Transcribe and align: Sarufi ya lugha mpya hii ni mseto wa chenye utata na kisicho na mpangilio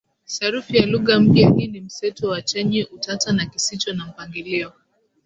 Sarufi 0.25 0.77
ya 0.77 0.85
lugha 0.85 1.19
mpya 1.19 1.49
hii 1.57 1.67
ni 1.67 1.81
mseto 1.81 2.29
wa 2.29 2.41
chenye 2.41 2.85
utata 2.85 3.31
na 3.31 3.45
kisicho 3.45 3.93
na 3.93 4.05
mpangilio 4.07 4.73